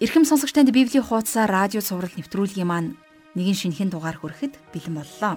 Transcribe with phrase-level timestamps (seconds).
[0.00, 2.96] Ирхэм сонсогч танд Библийн хуудасаар радио цуврал нэвтрүүлгийн маань
[3.36, 5.36] нэгэн шинэхэн дугаар хүрэхэд бэлэн боллоо.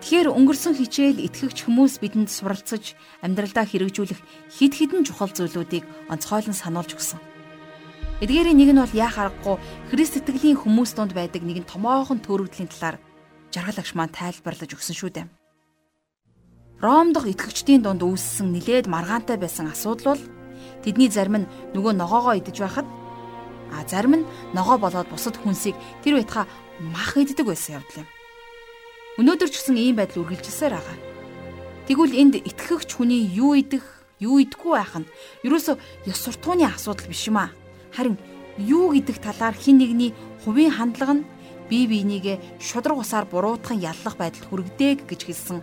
[0.00, 4.20] Тэгэхээр өнгөрсөн хичээл итгэгч хүмүүс бидэнд суралцаж амьдралдаа хэрэгжүүлэх
[4.56, 7.20] хид хідэн чухал зүйлүүдийг онцгойлон сануулж өгсөн.
[8.24, 9.60] Эдгээрийн нэг нь бол яа харахгүй
[9.92, 12.96] Христ итгэлийн хүмүүс донд байдаг нэгэн томоохон төрөгдлийн талаар
[13.52, 15.28] жаргалагч маань тайлбарлаж өгсөн шүү дээ.
[16.80, 20.22] Ром дахь итгэгчдийн дунд үүссэн нилээд маргаантай байсан асуудал бол
[20.80, 22.88] тэдний зарим нь нөгөө ногоогоо идэж байхад
[23.72, 26.46] А зарим нь ногоо болоод бусад хүнсийг тэр байтха
[26.80, 28.08] мах иддэг байсан явдал юм.
[29.16, 30.98] Өнөөдөр ч гэсэн ийм байдал үргэлжилсээр байгаа.
[31.88, 33.84] Тэгвэл энд итгэгч хүний юу идэх,
[34.20, 35.10] юу идэхгүй байх нь
[35.46, 37.54] ерөөсө ёс суртахууны асуудал биш юм аа.
[37.96, 38.20] Харин
[38.58, 40.12] юу гэдэг талаар хин нэгний
[40.44, 41.26] хувийн хандлага нь
[41.70, 45.58] бие биенийгээ шудраг усаар буруутхан яллах байдалд хүргэдэг гэж хэлсэн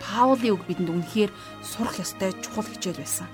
[0.00, 1.30] Паулийн үг бидэнд үнэхээр
[1.64, 3.26] сурах ёстой чухал хичээл байсан.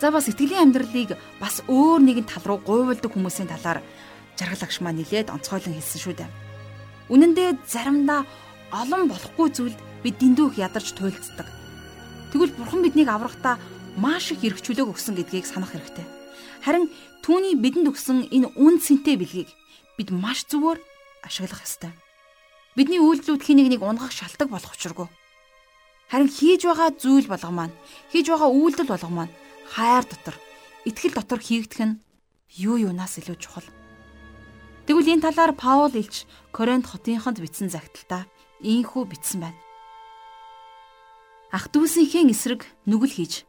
[0.00, 3.84] За бас итгэлийн амьдралыг бас өөр нэгэн тал руу гуйвалдаг хүмүүсийн талаар
[4.40, 6.30] жаргалагч маань нилээд онцгойлон хэлсэн шүү дээ.
[7.12, 8.24] Үнэн дээр заримдаа
[8.72, 11.44] олон болохгүй зүйлд бид дэндүүх ядарч туйлддаг.
[12.32, 13.60] Тэгвэл бурхан биднийг аврахдаа
[14.00, 16.08] маш их эргчүүлэг өгсөн гэдгийг санах хэрэгтэй.
[16.64, 16.88] Харин
[17.20, 19.52] түүний бидэнд өгсөн энэ үн цэнтэй бэлгийг
[20.00, 20.80] бид маш зөвөр
[21.28, 21.92] ашиглах ёстой.
[22.72, 25.12] Бидний үйлдэлүүд хин нэг нэг унгах шалтак болох учиргүй.
[26.08, 27.76] Харин хийж байгаа зүйл болго маань,
[28.08, 29.34] хийж байгаа үйлдэл болго маань
[29.70, 30.36] хайр дотор,
[30.84, 32.00] итгэл дотор хийгдэх нь
[32.58, 33.68] юу юунаас илүү чухал.
[34.90, 38.26] Тэгвэл энэ талаар Паул илч Коринт хотынхонд бичсэн загталтаа
[38.58, 39.60] ийхүү бичсэн байна.
[41.54, 43.46] Ах дүүсийнхээ эсрэг нүгэл хийж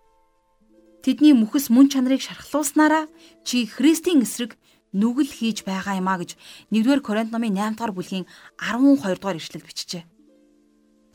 [1.02, 3.10] тэдний мөхс мөн чанарыг шархлуулснараа
[3.42, 4.54] чи Христийн эсрэг
[4.94, 6.38] нүгэл хийж байгаа юмаа гэж
[6.70, 8.26] 1-р Коринт номын 8 дугаар бүлгийн
[8.62, 10.06] 12 дугаар ишлэлд бичжээ.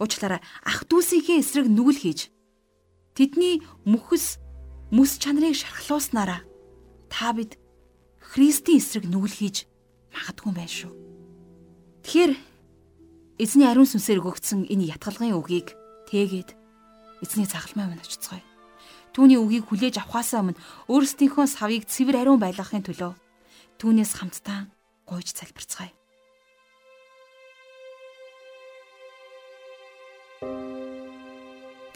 [0.02, 2.20] Уучлаарай ах дүүсийнхээ эсрэг нүгэл хийж
[3.14, 4.42] тэдний мөхс
[4.94, 6.46] мэс чанарыг шархлууснараа
[7.10, 7.58] та бид
[8.22, 9.56] Христийн эсрэг нүгэл хийж
[10.14, 10.92] магадгүй байх шүү.
[12.06, 12.32] Тэгэхээр
[13.42, 15.74] эзний ариун сүнсээр өгөгдсөн энэ ятгалгын үгийг
[16.06, 16.50] тээгээд
[17.24, 18.42] эзний загалмай өмнө очицгоё.
[19.10, 20.60] Түүний үгийг хүлээж авахаасаа өмнө
[20.92, 23.12] өөрсдийнхөө савыг цэвэр ариун байлгахын төлөө
[23.80, 24.70] түүнээс хамтдаа
[25.08, 25.92] гуйж залбирцгаая.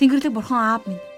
[0.00, 1.09] Тэнгэрлэг бурхан аав минь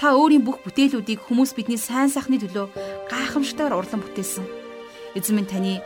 [0.00, 2.72] Та өөрийн бүх бүтээлүүдийг хүмүүс бидний сайн сайхны төлөө
[3.12, 4.48] гайхамшигтайгаар урлан бүтээсэн.
[5.12, 5.84] Эзэн минь таны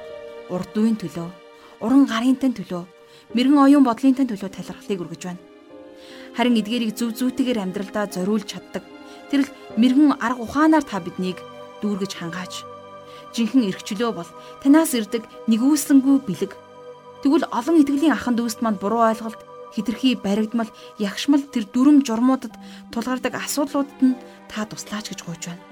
[0.55, 1.29] урд үеийн төлөө,
[1.83, 2.87] уран гарын тань төлөө,
[3.35, 5.43] мэрэгэн оюун бодлын тань төлөө талархлыг өргөж байна.
[6.39, 8.87] Харин эдгээрийг зүв зүйтэйгээр амьдралдаа зориулж чаддаг.
[9.35, 11.43] Тэр л мэрэгэн арга ухаанаар та биднийг
[11.83, 12.63] дүүргэж хангааж.
[13.35, 14.31] Жинхэнэ эрхчлөө бол
[14.63, 16.55] танаас ирдэг нэгүүлсэнгүй бэлэг.
[17.27, 19.43] Тэгвэл олон итгэлийн ахын дүүст манд буруу ойлголт
[19.75, 22.55] хитрхи баригдмал, ягшмал тэр дүрм журмуудад
[22.95, 24.19] тулгардаг асуудлуудад нь
[24.49, 25.62] та туслаач гэж гуйж байна.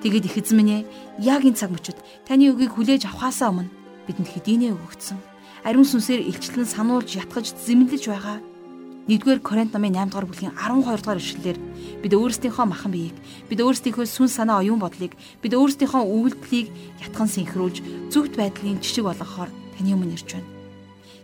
[0.00, 0.86] Тэгэд их эзэн минь
[1.18, 3.70] яг энэ цаг мөчид таны үгийг хүлээж авахаасаа өмнө
[4.08, 5.18] бидэнд хэдийнэ өгөгдсөн.
[5.66, 8.40] Ариун сүнсээр илчлэн сануулж ятгаж зэмлэж байгаа.
[9.10, 11.58] 1-р Коринт номын 8 дугаар бүлгийн 12 дугаар ишлэлээр
[12.00, 13.16] бид өөрсдийнхөө махан биеийг,
[13.48, 15.12] бид өөрсдийнхөө сүн санаа оюун бодлыг,
[15.42, 16.68] бид өөрсдийнхөө үйлдэлийг
[17.04, 17.82] ятхан синхруулж
[18.12, 20.48] зөвхт байдлын жишг болгохоор таны өмнө ирж байна.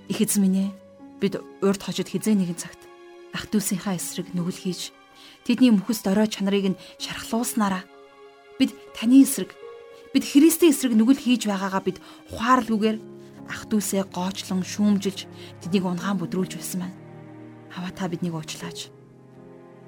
[0.08, 0.72] Их эзэн минь
[1.20, 2.80] Бид урд хожид хизээ нэгэн цагт
[3.32, 4.92] ах дүүсийнхаа эсрэг нүгэл хийж
[5.48, 7.84] тэдний мөхөс дорой чанарыг нь шархлуулснараа
[8.60, 9.56] бид таны эсрэг
[10.12, 11.98] бид Христийн эсрэг нүгэл хийж байгаагаа бид
[12.32, 12.98] ухаарлгүйгээр
[13.48, 15.28] ах дүүсээ гоочлон шүүмжилж
[15.62, 16.96] тэднийг унгаан бүдрүүлж байсан байна.
[17.70, 18.90] Хава та биднийг уучлаач.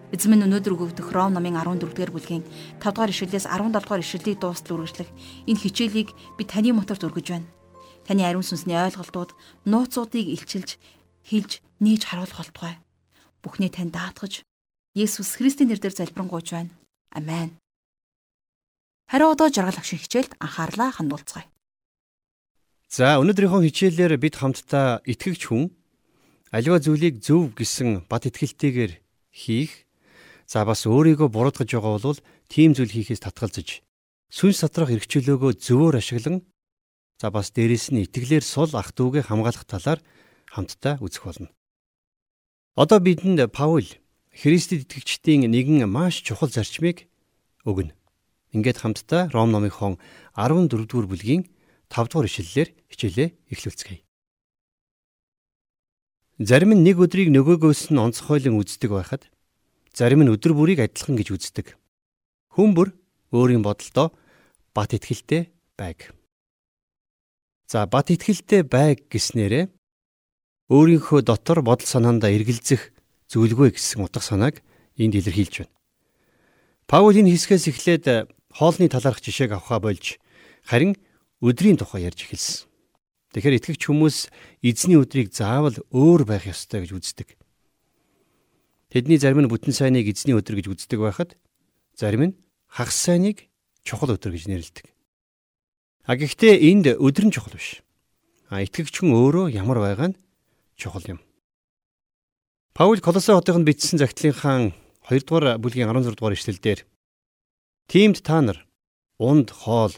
[0.08, 2.44] Эзэн минь өнөөдөр өгөгдөх Ром номын 14-р бүлгийн
[2.80, 5.10] 5 дугаар ишлэлээс 17 дугаар ишлэлийг дуустал үргэлжлэх
[5.44, 7.48] энэ хичээлийг би таны моторт өргөж байна.
[8.08, 9.36] Таны ариун сүнсний ойлголтууд
[9.68, 10.80] нууцуудыг илчилж
[11.28, 12.74] хэлж нээж харуулах болтугай.
[13.44, 14.42] Бүхний тань даатгаж
[14.96, 16.72] Есүс Христийн нэрээр залбирanгуйж байна.
[17.12, 17.54] Амен.
[19.12, 21.46] Харин одоо жаргал агшин хичээлд анхаарлаа хандуулцгаая.
[22.88, 25.68] За өнөөдрийнхөө хичээлээр бид хамтдаа итгэгч хүн
[26.50, 28.92] аливаа зүйлийг зөв гэсэн бат итгэлтэйгээр
[29.28, 29.84] хийх
[30.48, 33.84] за бас өөрийгөө буруудгаж байгаа бол тийм зүйл хийхээс татгалзаж
[34.32, 36.40] сүнс татрах эрхчлөөгөө зөвөр ашиглан
[37.20, 40.00] за бас дээрэс нь итгэлээр сул ах トゥ угээ хамгаалах талаар
[40.52, 41.48] хамтдаа үзэх болно.
[42.74, 43.86] Одоо бидэнд Паул
[44.32, 47.10] Христэд итгэгчдийн нэгэн маш чухал зарчмыг
[47.66, 47.92] өгнө.
[48.54, 49.98] Ингээд хамтдаа Ром номынхон
[50.38, 51.50] 14-р бүлгийн
[51.90, 54.04] 5-р ишлэлээр хичээлээ эхлүүлцгээе.
[56.38, 59.26] Зарим нь нэг өдрийг нөгөөгөөс нь онцгойлон үздэг байхад
[59.90, 61.74] зарим нь өдөр бүрийг адилхан гэж үздэг.
[62.54, 62.94] Хүмбэр
[63.34, 64.14] өөрийн бодолдоо
[64.70, 66.14] бат итгэлтэй байг.
[67.66, 69.66] За бат итгэлтэй байг гэснээрээ
[70.68, 72.92] өөрийнхөө дотор бодол санаандаа эргэлзэх
[73.32, 74.60] зүйлгүй гэсэн утга санааг
[75.00, 75.74] энд илэрхийлж байна.
[76.88, 78.04] Паул энэ хэсгээс эхлээд
[78.52, 80.20] хоолны талаарх жишээг авахаа болж
[80.68, 80.96] Харин
[81.40, 82.68] өдрийн тухай ярьж эхэлсэн.
[83.32, 84.28] Тэгэхээр итгэгч хүмүүс
[84.60, 87.28] эзний өдрийг заавал өөр байх ёстой гэж үздэг.
[88.92, 91.40] Тэдний зарим нь бүтэн сайныг эзний өдөр гэж үздэг байхад
[91.96, 92.36] зарим нь
[92.68, 93.48] хагас сайныг
[93.80, 94.86] чухал өдөр гэж нэрлэдэг.
[96.08, 97.84] А гэхдээ энд өдөр нь чухал биш.
[98.52, 100.20] А итгэгч хүн өөрөө ямар байгаа нь
[100.78, 101.20] чухал юм.
[102.72, 104.70] Паул Колосой хотынд бичсэн загтлынхаа
[105.10, 106.86] 2 дугаар бүлгийн 16 дугаар ишлэлдэр
[107.90, 108.62] Тимд та нар
[109.18, 109.92] унд хоол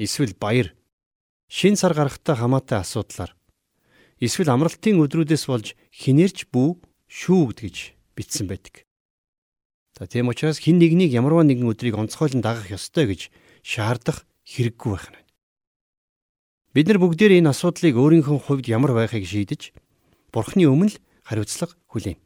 [0.00, 0.72] эсвэл баяр
[1.52, 3.36] шин сар гарахтаа хамаатай асуудлаар
[4.24, 7.76] эсвэл амралтын өдрүүдээс болж хинэрч бүү шүүгд гэж
[8.16, 8.88] бичсэн байдаг.
[9.98, 13.28] За тийм учраас хин нэгнийг ямарваа нэгэн өдрийг онцгойлон дагах ёстой гэж
[13.62, 15.20] шаардах хэрэггүй байх нь.
[16.74, 19.70] Бид нар бүгдээр энэ асуудлыг өөрийнхөө хувьд ямар байхыг шийдэж
[20.34, 22.18] Бурхны өмнө хариуцлага хүлээн.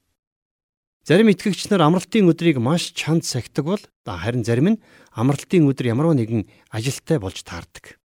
[1.05, 4.83] Зарим итгэгч нар амралтын өдрийг маш чанд сахидаг бол харин зарим нь
[5.13, 8.01] амралтын өдөр ямарваа нэгэн ажилтай болж таардаг.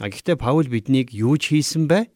[0.00, 2.08] А гэхдээ Паул биднийг юу ч хийсэн бай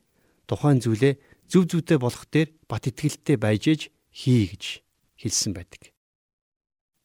[0.49, 1.21] тухайн зүйлээ
[1.53, 4.85] зүв зүйтэй болох дээр бат итгэлтэй байж ээж хий гэж
[5.21, 5.93] хэлсэн байдаг.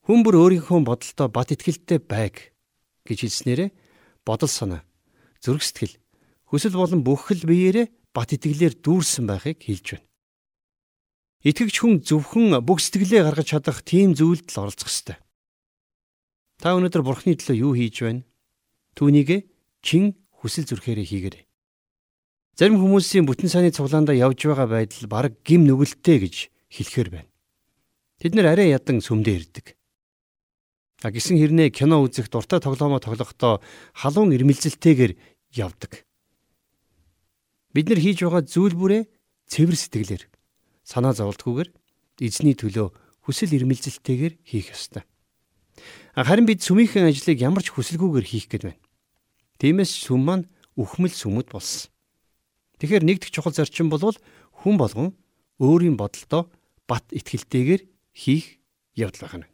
[0.07, 2.56] Хүн бүр өөрийнхөө бодолдоо бат итгэлтэй байг
[3.03, 3.69] гэж хэлснээрээ
[4.23, 4.88] бодол санаа,
[5.44, 6.00] зүрх сэтгэл,
[6.47, 10.07] хүсэл болон бүх л биеэрээ бат итгэлээр дүүрсэн байхыг хэлж байна.
[11.45, 15.17] Итгэгч хүн зөвхөн бүх сэтгэлээ гаргаж чадах тийм зүйлд л оролцох ёстой.
[16.59, 18.27] Та өнөөдөр Бурхны төлөө юу хийж байна?
[19.00, 19.47] Түүнийг
[19.79, 21.44] чин хүсэл зүрхээрээ хийгээрэй.
[22.59, 26.35] Зарим хүмүүсийн бүтэн саяны цуглаандаа явж байгаа байдал баг гим нүгэлттэй гэж
[26.75, 27.31] хэлэхээр байна.
[28.19, 29.79] Тэд нэр арай ядан сүмдээ ирдэг.
[31.00, 33.63] А гисэн хэрнээ кино үзэх дуртай тоглоомоо тоглохдоо
[33.95, 35.15] халуун ирмэлзэлтэйгээр
[35.56, 36.03] явдаг.
[37.74, 39.04] Бид нар хийж байгаа зүйл бүрээ
[39.50, 40.24] цэвэр сэтгэлээр
[40.81, 41.69] санаа зовлтгүйгээр
[42.25, 42.89] эзний төлөө
[43.30, 45.06] хүсэл ирмэлзэлтэйгээр хийх ёстой.
[46.18, 48.81] Харин бид сүмийнхэн ажлыг ямар ч хүсэлгүйгээр хийх гээд байна.
[49.62, 51.94] Тиймээс сүм маань үхмэл сүмэд болсон.
[52.81, 55.13] Тэгэхээр нэгдэх чухал зарчим бол хүн болгон
[55.62, 56.50] өөрийн бодолдоо
[56.88, 57.81] бат итгэлтэйгээр
[58.16, 58.57] хийх
[58.95, 59.48] явдал байна.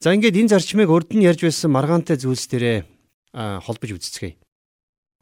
[0.00, 2.88] За ингээд энэ зарчмыг урд нь ярьж байсан маргаантай зүйлс дээрээ
[3.36, 4.39] холбож үзцгээе.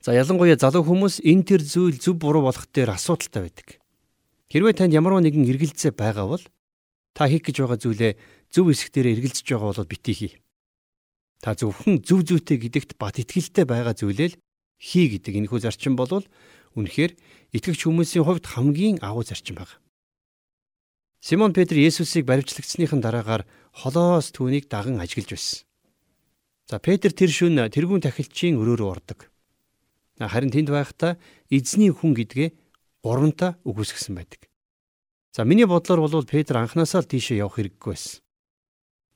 [0.05, 3.69] За ялангуяа залуу хүмүүс энэ төр зүйл зөв буруу болох дээр асуудалтай байдаг.
[4.47, 6.45] Хэрвээ танд ямар нэгэн эргэлзээ байгаа бол
[7.19, 8.13] та хийх гэж байгаа зүйлээ
[8.55, 10.33] зөв хэсэг дээр эргэлзэж байгаа бол битгий хий.
[11.43, 14.39] Та зөвхөн зүв зүйтэй гэдэгт бат итгэлтэй байгаа зүйлээ л
[14.79, 16.23] хий гэдэг энэхүү зарчим бол
[16.79, 17.13] үнэхээр
[17.59, 19.83] итгэгч хүмүүсийн хувьд хамгийн агуу зарчим баг.
[21.19, 23.43] Симон Петр Есүсийг баривчлагдсныхан дараагаар
[23.75, 25.67] холоос түүнийг даган ажиглаж байсан.
[26.71, 29.27] За Петр тэр шүн тэрүүн тахилчийн өрөөрөө ордог.
[30.19, 31.15] Харин тэнд байхдаа
[31.47, 32.51] эзний хүн гэдгээ
[33.07, 34.51] гуравнта үгүйсгсэн байдаг.
[35.31, 38.19] За миний бодлоор бол Петр анханасаа л тийшээ явах хэрэггүй байсан.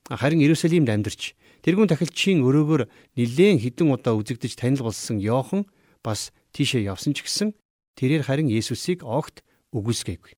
[0.07, 2.87] Харин Иерусалимд амьдарч тэрүүн тахилчийн өрөөгөр
[3.19, 5.67] нилээн хідэн удаа үзэгдэж танил болсон Йохан
[6.03, 7.55] бас тийшээ явсан ч гэсэн
[7.99, 9.43] тэрээр харин Есүсийг огт
[9.75, 10.35] үгүйсгээгүй.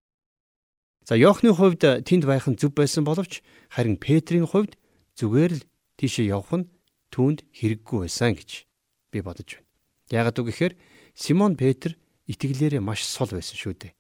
[1.06, 4.78] За Йохны хувьд тэнд байх нь зөв байсан боловч харин Петрийн хувьд
[5.18, 5.66] зүгээр л
[6.02, 6.70] тийшээ явах нь
[7.14, 8.66] түүнд хэрэггүй байсан гэж
[9.14, 9.65] би бодож байна.
[10.14, 10.74] Яагад үг гэхээр
[11.18, 11.98] Симон Петр
[12.30, 13.94] итгэлээрээ маш сул байсан шүү дээ.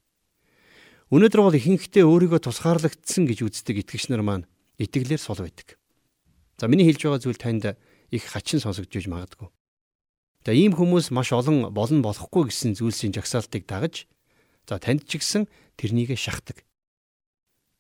[1.10, 4.50] Өнөөдөр бол ихэнхдээ өөрийгөө тусгаарлагдсан гэж үздэг итгэгч нар маань
[4.82, 5.78] итгэлээр сул байдаг.
[6.58, 7.78] За миний хэлж байгаа зүйл танд
[8.10, 9.50] их хачин сонсогдож магадгүй.
[10.46, 14.06] За ийм хүмүүс маш олон болон болохгүй гэсэн зүйлсийн жагсаалтыг дагаж
[14.70, 16.62] за танд ч гэсэн тэрнийг шахдаг.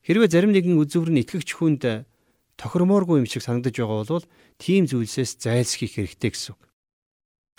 [0.06, 2.10] Хэрвээ зарим нэгэн үзүүр нь итгэгч хүнд
[2.58, 4.26] тохиромооргүй юм шиг санагдаж байгаа бол
[4.58, 6.58] тийм зүйлсээс зайлсхийх хэрэгтэй гэсэн.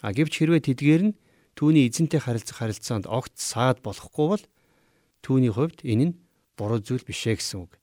[0.02, 1.16] А гэвч хэрвээ тэдгээр нь
[1.56, 4.44] түүний эзэнтэй харилцах харилцаанд огт саад болохгүй бол
[5.24, 6.16] түүний хувьд энэ нь
[6.56, 7.80] буруу зүйл бишээ гэсэн үг.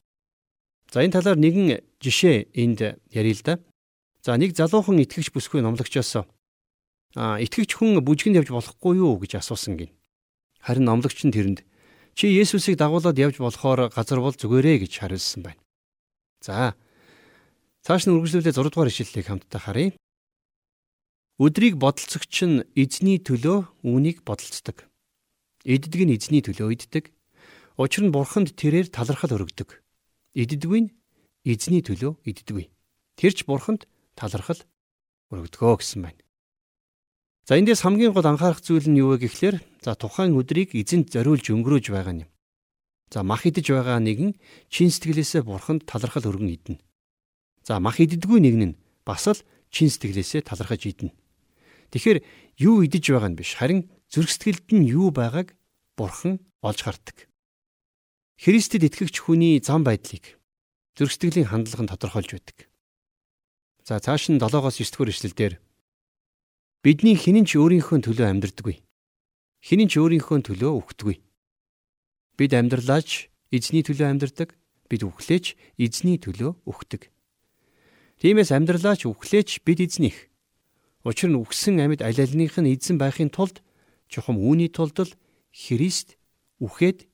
[0.94, 3.54] За энэ талаар нэгэн жишээ энд ярил л да.
[4.22, 6.30] За нэг залуухан итгэгч бүсгүй номлогчоос
[7.16, 9.92] а итгэгч хүн бүжгэнд явж болохгүй юу гэж асуусан гин.
[10.62, 11.62] Харин номлогч нь тэрэнд
[12.18, 15.62] чи Есүсийг дагуулад явж болохоор газар бол зүгээрээ гэж хариулсан байна.
[16.42, 16.74] За
[17.86, 19.94] цааш нь үргэлжлүүлээ 6 дугаар ишлэлийг хамтдаа харъя.
[21.42, 24.86] Өдрийг бодолцогч нь эзний төлөө үүнийг бодолцдог.
[25.66, 27.10] Иддэг нь эзний төлөө иддэг.
[27.78, 29.84] Учир нь бурханд тэрээр талархал өргөдөг
[30.34, 30.94] иддэггүй нь
[31.46, 32.66] эзний төлөө иддэггүй.
[33.18, 33.86] Тэрч бурханд
[34.18, 34.62] талархал
[35.30, 36.22] өргөдгөө гэсэн байна.
[37.46, 41.46] За эндээс хамгийн гол анхаарах зүйл нь юу вэ гэхлээр за тухайн өдрийг эзэнт зориулж
[41.54, 42.30] өнгөрөөж байгаа юм.
[43.14, 44.34] За мах идэж байгаа нэгэн
[44.74, 46.82] чин сэтгэлээсээ бурханд талархал өргөн идэнэ.
[47.62, 49.38] За мах иддэггүй нэгэн нь бас л
[49.70, 51.14] чин сэтгэлээсээ талархаж идэнэ.
[51.94, 52.20] Тэгэхээр
[52.58, 55.54] юу идэж байгаа нь биш харин зүрх сэтгэлд нь юу байгааг
[55.94, 57.30] бурхан олж хардаг.
[58.42, 60.42] Христэд итгэгч хүний зам байдлыг
[60.98, 62.58] зүрх сэтгэлийн хандлаганд тодорхойлж байдаг.
[63.86, 65.54] За цааш нь 7-оос 9 дугаар ишлэлдэр
[66.82, 68.82] Бидний хинэн ч өөрийнхөө төлөө амьдрдаггүй.
[69.64, 71.16] Хинэн ч өөрийнхөө төлөө үхдэггүй.
[72.36, 74.58] Бид амьдралаач эзний төлөө амьдрдаг.
[74.90, 77.08] Бид үхлээч эзний төлөө үхдэг.
[78.20, 80.33] Тиймээс амьдралаач үхлээч бид эзнийх.
[81.04, 83.60] Учир нь үхсэн амьд аль альнийх нь эзэн байхын тулд
[84.08, 85.12] чухам үүний тулд л
[85.52, 86.16] Христ
[86.64, 87.06] үхээд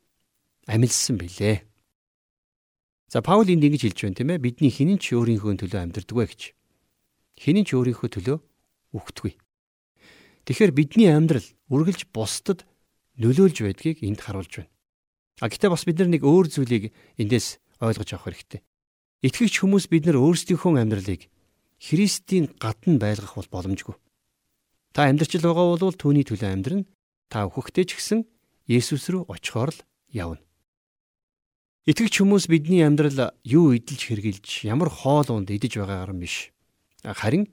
[0.69, 1.65] амилсан билээ.
[3.09, 6.25] За Паул энд ингэж хэлж байна тийм ээ бидний хинэн ч өөрийнхөө төлөө амьдрдаг вэ
[6.29, 6.41] гэж.
[7.41, 8.37] Хинэн ч өөрийнхөө төлөө
[8.93, 9.33] үхдэггүй.
[10.45, 12.69] Тэгэхээр бидний амьдрал үргэлж бусдад
[13.17, 14.71] нөлөөлж байдгийг энд харуулж байна.
[15.41, 18.61] А гэтээ бас бид нар нэг өөр зүйлийг эндээс ойлгож авах хэрэгтэй.
[19.25, 21.25] Итгэгч хүмүүс бид нар өөрсдийнхөө амьдралыг
[21.79, 23.95] Христийн гадна байлгах бол боломжгүй.
[24.91, 26.85] Та амьдрчил байгаа бол түүний төлөө амьдрна.
[27.31, 28.19] Та өөхөхдөө ч гэсэн
[28.67, 29.79] Есүс рүү очихоор л
[30.11, 30.43] явна.
[31.89, 36.53] Итгэгч хүмүүс бидний амьдрал юу идэлж хэрглэж ямар хоол унд идэж байгаагаар биш.
[37.01, 37.49] Харин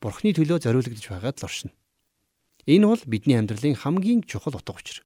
[0.00, 1.74] Бурхны төлөө зориулагдж байгаад л оршино.
[2.64, 5.02] Энэ бол бидний амьдралын хамгийн чухал утга учир.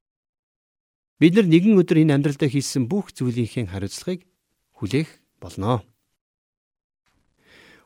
[1.17, 4.29] Бид нар нэгэн өдөр энэ амьдралдаа хийсэн бүх зүйлийнхээ хариуцлагыг
[4.77, 5.81] хүлээх болно.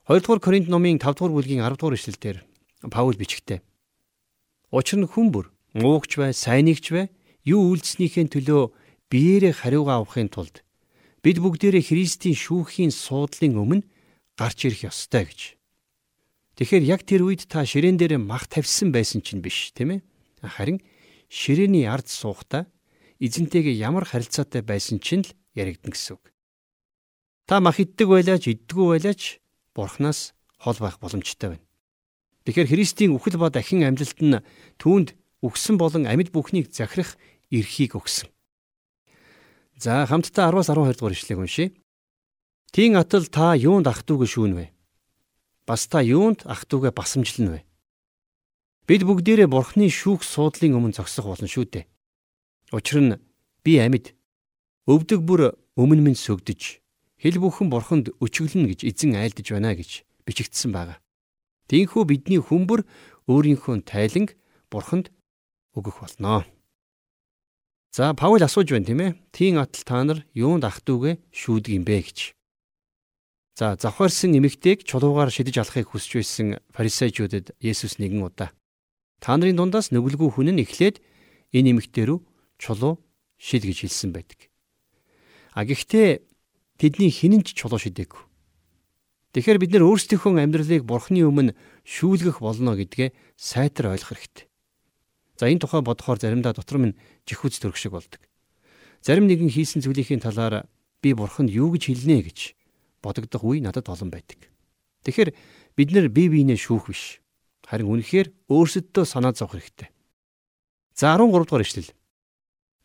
[0.06, 2.38] 2 дугаар Коринт номын 5 дугаар бүлгийн 10 дугаар эшлэлдэр
[2.94, 3.58] Паул бичгтээ.
[4.70, 7.10] Учир нь хүн бүр муугч бай, сайнигч бай,
[7.42, 8.70] юу үйлдэснийхээ төлөө
[9.10, 10.62] биеэрээ хариугаа авахын тулд
[11.26, 13.82] бид бүгдээрээ Христийн шүүхийн суудлын өмнө
[14.38, 15.58] гарч ирэх ёстой гэж.
[16.54, 20.00] Тэгэхээр яг тэр үед та ширээн дээр мах тавьсан байсан чинь биш, тийм ээ?
[20.46, 20.86] Харин
[21.26, 22.70] ширээний ард суухдаа
[23.18, 26.30] эзэнтэйгээ ямар харилцаатай байсан чинь л яригдана гэсэн үг.
[27.50, 29.42] Та мах иддэг байлаач, иддэггүй байлаач
[29.75, 31.65] Бурханаас хол байх боломжтой байна.
[32.45, 34.41] Тэгэхээр Христийн үхэл ба дахин амьлалт нь
[34.81, 35.13] түүнд
[35.45, 37.17] үгсэн болон амьд бүхнийг захирах
[37.49, 38.29] эрхийг өгсөн.
[39.77, 41.73] За хамтдаа 10-аас 12 дугаар ишлэгийг уншийе.
[42.71, 44.65] Тийн атал та юунд ах トゥ уг шүүн вэ?
[45.65, 47.61] Бас та юунд ах トゥ уг басамжлна вэ?
[48.87, 51.85] Бид бүгдээрээ Бурхны шүүх суудлын өмнө зогсох болно шүү дээ.
[52.71, 53.19] Учир нь
[53.65, 54.13] би амьд
[54.85, 56.81] өвдөг бүр өмнө минь сөгдөж
[57.20, 61.00] хэл бүхэн Бурханд өчөглөнө гэж эзэн айлдж байна гэж бичигдсэн байна.
[61.68, 62.86] Тиймээс бидний хүмбэр
[63.26, 64.36] өөрийнхөө тайланг
[64.70, 65.10] Бурханд
[65.74, 66.44] өгөх болно.
[67.90, 69.16] За Паул асууж байна тийм ээ.
[69.32, 72.18] Тийн атал та нар юунд ах トゥ угэ шүүдэг юм бэ гэж.
[73.56, 76.46] За завхаарсан эмэгтэйг чулуугаар шидэж алахыг хүсэж байсан
[76.76, 78.52] фарисеучудад Есүс нэгэн удаа
[79.20, 81.00] та нарын дундаас нүгэлгүй хүн нь эхлээд
[81.56, 82.20] энэ эмэгтэй рүү
[82.60, 83.00] чулуу
[83.40, 84.52] шид гэж хэлсэн байдаг.
[85.56, 86.20] А гэхдээ
[86.76, 88.22] тэдний хинэн ч чулуу шидээгүй.
[89.36, 91.52] Тэгэхээр бид нар өөрсдийнхөө амьдралыг Бурхны өмнө
[91.84, 94.48] шүүлгэх болно гэдгээ сайтар ойлгох хэрэгтэй.
[95.36, 96.96] За энэ тухай бодохоор заримдаа дотор минь
[97.28, 98.24] жихүүц төрөх шиг болдог.
[99.04, 100.64] Зарим нэгэн хийсэн зүйлийн талаар
[101.04, 102.56] би бурханд юу гэж хэлнэ гэж
[103.04, 104.48] бодогдох үе надад олон байдаг.
[105.04, 105.30] Тэгэхээр
[105.76, 107.20] бид нар бие биенээ шүүх биш.
[107.68, 109.92] Харин үнэхээр өөрсөддөө санаа зовх хэрэгтэй.
[110.96, 111.92] За 13 дугаар ишлэл.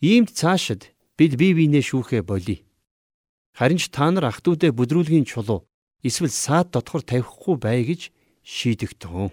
[0.04, 2.68] Иймд цаашид бид бие биенээ шүүхэ болий.
[3.56, 5.68] Харин ч та нар ах トゥ удаа бүдрүүлгийн чулуу
[6.04, 8.10] эсвэл саад дотгор тавихгүй бай гэж
[8.44, 9.32] шийдэгтэн.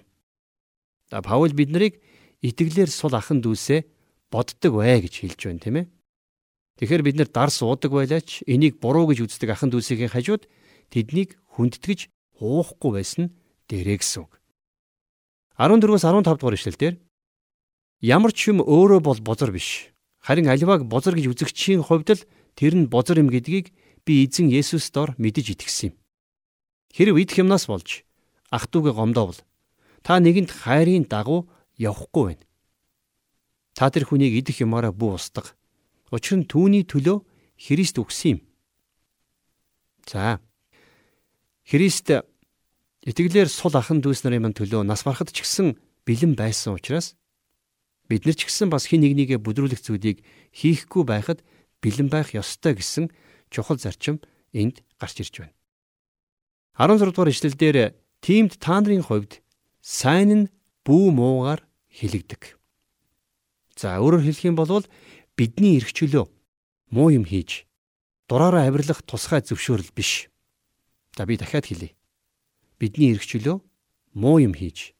[1.10, 2.02] За Паул бид нарыг
[2.42, 3.86] итгэлээр сул ахан дүүсээ
[4.30, 5.86] боддог бай гэж хэлж байна тийм ээ.
[6.78, 10.46] Тэгэхээр бид нар дар суудаг байлаач энийг буруу гэж үздэг ахан дүүсийн хажууд
[10.92, 13.34] тэднийг хүндэтгэж хуухгүй байсан
[13.66, 14.32] дээрээ гэсэн үг.
[15.58, 16.94] 14-өөс 15 дугаар ишлэлдэр
[18.04, 19.90] ямар ч юм өөрөө бол бозор биш.
[20.22, 22.22] Харин аливааг бозор гэж үзэгчийн хувьд л
[22.54, 23.74] тэр нь бозор юм гэдгийг
[24.08, 25.94] би эзэн Есүс дор мэдэж итгэсэн юм.
[26.96, 28.08] Хэрв идэх юмнаас болж
[28.48, 29.40] ах トゥ угээ гомдоовол
[30.00, 31.44] та нэгэнд хайрын дагуу
[31.76, 32.44] явахгүй байна.
[33.76, 35.52] Та тэр хүнийг идэх юмараа бүү устдаг.
[36.08, 37.20] Учир нь түүний төлөө
[37.60, 38.40] Христ өгсөн юм.
[40.08, 40.40] За.
[41.68, 42.08] Христ
[43.04, 45.76] итгэлээр сул ахан дүүс нарын төлөө нас барахад ч гэсэн
[46.08, 47.12] бэлэн байсан учраас
[48.08, 50.24] бид нар ч гэсэн бас хин нэг нэгэ бүдрүүлэх зүйлийг
[50.56, 51.44] хийхгүй байхад
[51.84, 53.12] бэлэн байх ёстой гэсэн
[53.50, 54.20] чухал зарчим
[54.52, 55.54] энд гарч ирж байна.
[56.78, 59.42] 16 дугаар ишлэлдэр тиймд та нарын хувьд
[59.82, 60.50] сайн нь
[60.86, 62.58] бүү муугаар хилэгдэг.
[63.76, 64.86] За өөрөөр хэлэх юм бол
[65.36, 66.26] бидний эрх чөлөө
[66.90, 67.66] муу юм хийж
[68.28, 70.28] дураараа авирлах тусгай зөвшөөрөл биш.
[71.16, 71.94] За би дахиад хэлье.
[72.78, 73.62] Бидний эрх чөлөө
[74.14, 74.94] муу юм хийж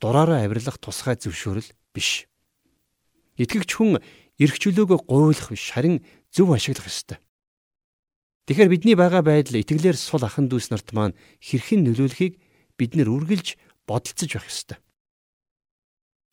[0.00, 2.28] дураараа авирлах тусгай зөвшөөрөл биш.
[3.40, 4.00] Итгэгч хүн
[4.40, 7.18] эрх чөлөөгөө гуйлах биш харин зөв ашиглах ёстой.
[8.50, 12.34] Тэгэхээр бидний байгаа байдал итгэлээр сул ахан дүүс нарт маань хэрхэн нөлөөлөхийг
[12.74, 13.54] бид нэр үргэлж
[13.86, 14.82] бодолцож байх ёстой.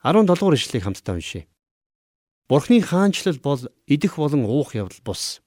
[0.02, 1.46] 17 дугаар ишлэгийг хамтдаа уншъя.
[2.50, 5.46] Бурхны хаанчлал бол идэх болон уух явдал бус.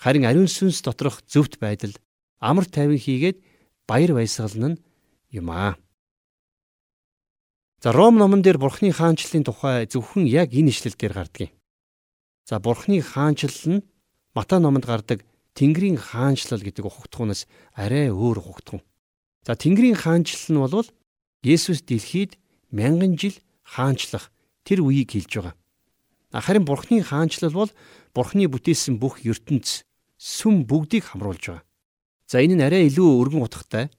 [0.00, 1.92] Харин ариун сүнс доторх зөвхт байдал
[2.40, 3.44] амар тайван хийгээд
[3.84, 4.80] баяр баясгалан нь
[5.28, 5.76] юм аа.
[7.84, 11.52] За Ром номон дээр Бурхны хаанчлалын тухай зөвхөн яг энэ ишлэл дээр гардгийг.
[12.48, 13.84] За Бурхны хаанчлал нь
[14.32, 18.82] Матай номонд гардаг Тэнгэрийн хаанчлал гэдэг ухагтхуунаас арай өөр ухагтхуун.
[19.42, 20.86] За Тэнгэрийн хаанчлал нь бол
[21.42, 22.38] Есүс дэлхийд
[22.70, 23.34] мянган жил
[23.66, 24.30] хаанчлах
[24.62, 25.54] тэр үеийг хэлж байгаа.
[26.30, 27.70] Харин Бурхны хаанчлал бол
[28.14, 29.82] Бурхны бүтээсэн бүх ертөнц
[30.14, 31.66] сүм бүгдийг хамруулж байгаа.
[32.30, 33.90] За энэ нь арай илүү өргөн утгатай.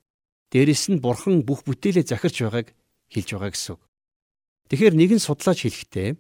[0.56, 2.72] Дээрэс нь Бурхан бүх бүтээлээ захирч байгааг
[3.12, 3.82] хэлж байгаа гэсэн үг.
[4.70, 6.16] Тэгэхээр нэгэн судлаач хэлэхдээ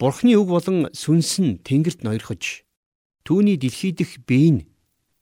[0.00, 2.63] Бурхны үг болон сүнс нь Тэнгэрт ноёрхож
[3.24, 4.60] түүний дэлхий дэх бие нь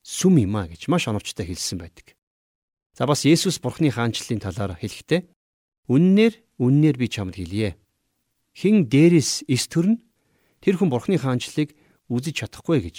[0.03, 2.19] сүм юм а гэж маш оновчтой хэлсэн байдаг.
[2.99, 5.25] За бас Есүс Бурхны хаанчлалын талаар хэлэхдээ
[5.87, 7.79] үннээр үннээр би чамд хэлье.
[8.53, 10.03] Хин дээрээс эс төрн
[10.61, 11.73] тэр хүн Бурхны хаанчлалыг
[12.11, 12.99] үзэж чадахгүй гэж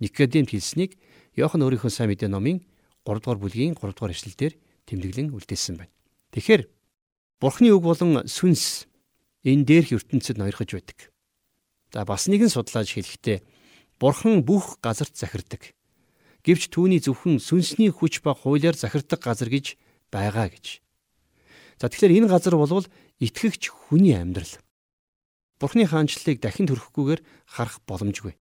[0.00, 0.96] Никодемд хэлснийг
[1.36, 2.62] Иохан өөрийнхөө сайн мэдээ номын
[3.04, 4.54] 3 дугаар бүлгийн 3 дугаар эшлэлдэр
[4.86, 5.92] тэмдэглэн үлдээсэн байна.
[6.32, 6.62] Тэгэхээр
[7.42, 8.86] Бурхны үг болон сүнс
[9.44, 11.12] энэ дээрх ертөнцид ноёрхож байдаг.
[11.92, 13.38] За бас нэгэн судлаач хэлэхдээ
[14.00, 15.74] Бурхан бүх газарт захирдаг.
[16.44, 19.78] Гэвч түүний зөвхөн сүнсний хүч ба хуулиар захирдаг газар гэж
[20.12, 20.84] байгаа гэж.
[21.80, 22.86] За тэгэхээр энэ газар болвол
[23.22, 24.60] итгэгч хүний амьдрал.
[25.62, 28.34] Бурхны хаанчлалыг дахин төрөхгүйгээр харах боломжгүй.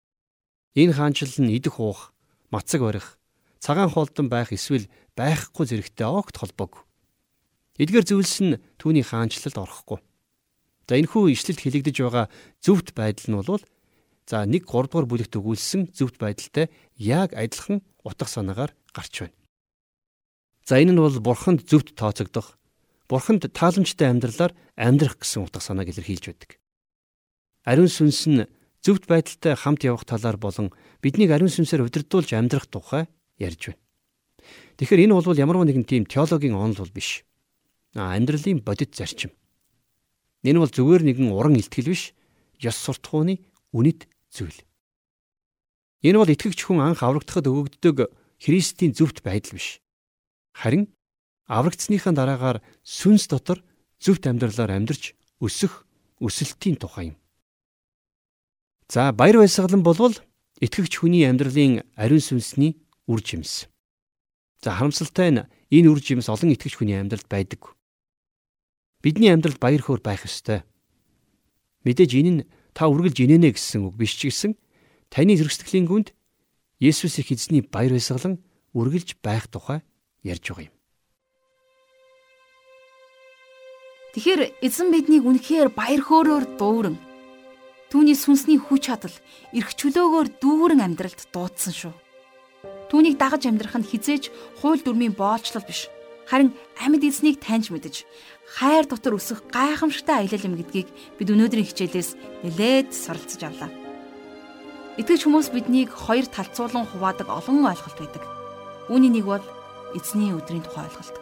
[0.75, 2.11] Энэ хаанчлал нь идэх уух,
[2.49, 3.21] мацаг барих,
[3.61, 6.81] цагаан холдон байх эсвэл байхгүй зэрэгтэй огт холбоогүй.
[7.77, 10.01] Эдгээр зүйлс нь түүний хаанчлалд орохгүй.
[10.89, 12.25] За энэхүү ишлэлд хэлэгдэж байгаа
[12.59, 13.63] зөвхт байдал нь бол
[14.25, 19.35] за 1 3 дугаар бүлэгт өгүүлсэн зөвхт байдалтай яг адилхан утга санаагаар гарч байна.
[20.65, 22.55] За энэ нь бол бурханд зөвхт тооцогдох,
[23.11, 26.59] бурханд тааламжтай амьдралаар амьдрах гэсэн утга санааг илэрхийлж байдаг.
[27.67, 28.47] Ариун сүнс нь
[28.79, 30.71] зөвхт байдалтай хамт явах талаар болон
[31.03, 33.07] биднийг ариун сүнсээр удирдуулж амьдрах тухай
[33.39, 33.81] ярьж байна.
[34.79, 37.23] Тэгэхээр энэ бол ямар нэгэн тийм теологийн онол бол биш
[37.95, 39.31] амьдралын бодит зарчим.
[40.43, 42.11] Энэ бол зүгээр нэгэн уран ихтгэл биш,
[42.59, 43.39] ёс суртахууны
[43.71, 44.57] үнэт зүйл.
[46.01, 48.09] Энэ бол итгэгч хүн анх аврагдахад өгөгддөг
[48.41, 49.79] Христийн зөвхт байдал биш.
[50.51, 50.91] Харин
[51.47, 53.63] аврагдсныхаа дараагаар сүнс дотор
[54.01, 55.85] зөвхт амьдралаар амьдарч өсөх
[56.19, 57.17] өсөлтийн тухай юм.
[58.89, 60.17] За баяр баясгалан болвол
[60.59, 62.75] итгэгч хүний амьдралын ариун сүнсний
[63.07, 63.71] үр жимс.
[64.59, 67.75] За харамсалтай нь энэ үр жимс олон итгэгч хүний амьдралд байдаг.
[69.03, 70.63] Бидний амьдралд баяр хөөр байх ёстой.
[71.83, 72.41] Мэдээж энэ нь
[72.73, 74.57] та үргэлж инэнэ гэсэн үг биш ч гэсэн
[75.13, 76.13] таны зөрчсдглийн гүнд
[76.83, 78.43] Есүс их эзний баяр баясгалан
[78.75, 79.85] үргэлж байх тухай
[80.25, 80.75] ярьж байгаа юм.
[84.13, 86.97] Тэгэхээр эзэн биднийг үнэхээр баяр хөөрөөр дууран
[87.93, 89.15] түүний сүнсний хүч чадал
[89.53, 91.93] эрх чөлөөгөөр дүүрэн амьдралд дуудсан шүү.
[92.89, 95.89] Түүнийг дагаж амьдрах нь хизээж хууль дүрмийн боолчлол биш
[96.29, 98.05] харин амьд эзнийг таньж мэдэж
[98.59, 102.09] хайр дотор өсөх гайхамшигтай аялал юм гэдгийг бид өнөөдрийн хичээлээс
[102.45, 103.71] нэлээд суралцж авлаа.
[105.01, 108.23] Итгэж хүмүүс биднийг хоёр талцуулан хуваадаг олон ойлголт байдаг.
[108.93, 109.45] Үүний нэг бол
[109.97, 111.17] эзний өдрийн тухай ойлголт.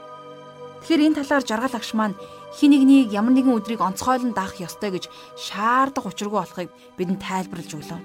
[0.84, 2.20] Тэгэхээр энэ талаар жаргал агш маань
[2.58, 5.08] хин нэгнийг ямар нэгэн өдрийг онцгойлон даах ёстой гэж
[5.40, 8.02] шаардах учиргүй болохыг бидэнд тайлбарлаж өглөө.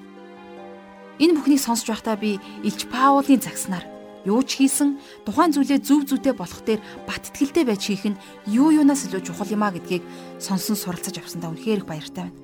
[1.18, 3.95] Энэ бүхнийг сонсож байхдаа би Илч Паулын загснаар
[4.26, 8.74] юу ч хийсэн тухайн зүйлээ зөв зүйтэй болох дээр бат итгэлтэй байж хийх нь юу
[8.74, 10.02] юунаас илүү чухал юм а гэдгийг
[10.42, 12.38] сонсон суралцаж авсандаа үнэхээр их баяртай байна.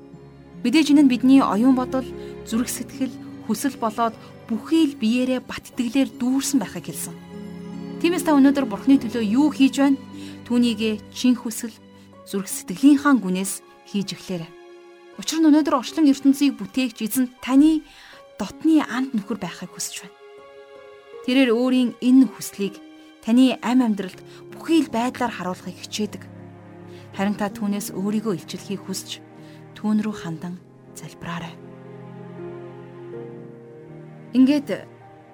[0.63, 2.07] Мэдээж энэ нь бидний оюун бодол,
[2.47, 3.11] зүрх сэтгэл,
[3.51, 4.15] хүсэл болоод
[4.47, 7.15] бүхий л биеэрээ бат итгэлээр дүүрсэн байхыг хэлсэн.
[7.99, 9.99] Тиймээс та өнөөдөр Бурхны төлөө юу хийж байна?
[10.47, 11.75] Түүнийгэ чин хүсэл,
[12.31, 14.51] зүрх сэтгэлийнхаа гүнээс хийж эхлээрэй.
[15.19, 17.83] Учир нь өнөөдөр орчлон ертөнцийг бүтээгч эзэн таны
[18.39, 20.22] дотны анд нөхөр байхыг хүсэж байна.
[21.23, 22.83] Тэрээр өөрийн энэ хүслийг
[23.23, 24.19] таны ам амьдралд
[24.51, 26.23] бүхий л байдлаар харуулахыг хичээдэг.
[27.15, 29.23] Харин та түүнээс өөрийгөө илчлэхийг хүсч
[29.79, 30.59] түүн рүү хандан
[30.99, 31.55] залбираарай.
[34.35, 34.89] Ингээд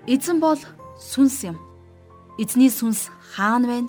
[0.05, 0.61] эзэн бол
[1.01, 1.57] сүнс юм.
[2.37, 3.89] Эзний сүнс хаана байна?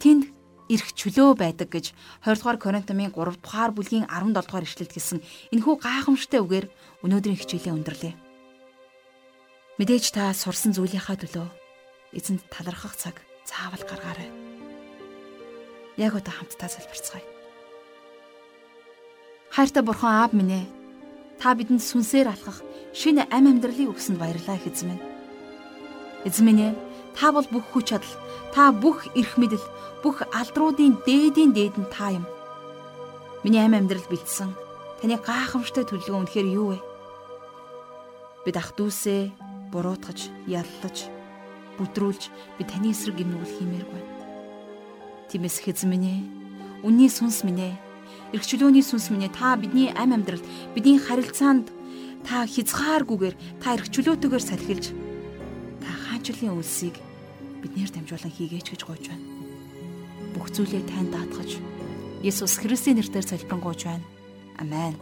[0.00, 0.32] Тэнд
[0.72, 1.92] эрх чөлөө байдаг гэж
[2.24, 5.20] 20 дугаар Коринтомын 3 дугаар бүлгийн 17 дугаар ишлэлд хэлсэн
[5.52, 6.66] энэхүү гайхамшигтай үгээр
[7.04, 8.25] өнөөдрийн хичээлээ өндөрлөе.
[9.76, 11.52] Мэдээж та сурсан зүйлийнхаа төлөө
[12.16, 14.32] эзэнд талархах цаг заавал гаргаарай.
[16.00, 17.20] Яг одоо хамтдаа залбирцгаая.
[19.52, 20.66] Хайртай бурхан аав минь ээ.
[21.36, 22.64] Та бидэнд сүнсээр алхах
[22.96, 24.56] шинэ ам амьдралыг өгсөнд баярлалаа.
[26.24, 26.78] Эзэн минь ээ,
[27.12, 28.16] та бол бүх хүч чадал,
[28.56, 29.60] та бүх эрх мэдэл,
[30.00, 32.24] бүх алдруудын дээдийн дээд нь та юм.
[33.44, 34.56] Миний ам амьдрал бэлдсэн.
[35.04, 36.78] Таны гайхамшигтай төлөвлөгөө үнэхээр юу вэ?
[38.48, 41.08] Бид ах дүүсээ буруутгаж, яллаж,
[41.76, 42.22] бүдрүүлж
[42.58, 44.02] би таны эсрэг гимнүүл хиймээргүй.
[45.30, 46.20] Тиймээс хэзэн минь ээ
[46.86, 47.74] Үнний сүнс минь ээ.
[48.30, 49.26] Иргчлөөний сүнс минь.
[49.32, 51.72] Та бидний амь амьдралд, бидний харилцаанд
[52.22, 54.94] та хязгааргүйгээр та иргчлөөтэйгээр салхилж
[55.82, 56.94] та хаанчлалын үлсийг
[57.58, 59.26] биднээр дамжуулан хийгээч гэж гуйж байна.
[60.36, 61.58] Бүх зүйлээ танд даатгаж
[62.22, 64.06] Есүс Христосийн нэрээр залбирanгуйж байна.
[64.62, 64.94] Амен.